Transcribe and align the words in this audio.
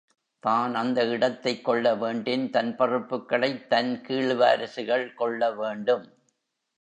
தான் 0.39 0.75
அந்த 0.75 1.05
இடத்தைக் 1.05 1.65
கொள்ள 1.65 1.95
வேண்டின், 1.95 2.49
தன் 2.49 2.75
பொறுப்புகளைத் 2.75 3.67
தன் 3.67 4.05
கீழ்வாரிசுகள் 4.07 5.13
கொள்ளவேண்டும். 5.13 6.13